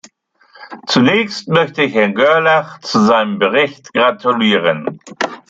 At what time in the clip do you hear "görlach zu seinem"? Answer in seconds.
2.15-3.37